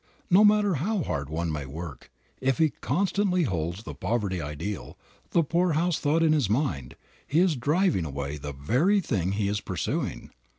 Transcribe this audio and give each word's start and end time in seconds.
No 0.31 0.43
matter 0.43 0.73
how 0.81 1.03
hard 1.03 1.29
one 1.29 1.51
may 1.51 1.67
work, 1.67 2.09
if 2.39 2.57
he 2.57 2.71
constantly 2.81 3.43
holds 3.43 3.83
the 3.83 3.93
poverty 3.93 4.41
ideal, 4.41 4.97
the 5.29 5.43
poorhouse 5.43 5.99
thought 5.99 6.23
in 6.23 6.33
his 6.33 6.49
mind, 6.49 6.95
he 7.27 7.39
is 7.39 7.55
driving 7.55 8.03
away 8.03 8.37
the 8.37 8.51
very 8.51 8.99
thing 8.99 9.33
he 9.33 9.47
is 9.47 9.61
pursuing. 9.61 10.31